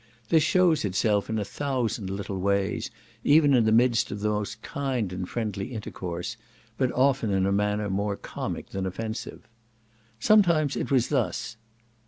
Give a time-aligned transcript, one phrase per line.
[0.29, 2.89] This shows itself in a thousand little ways,
[3.23, 6.37] even in the midst of the most kind and friendly intercourse,
[6.75, 9.47] but often in a manner more comic than offensive.
[10.19, 11.55] Sometimes it was thus.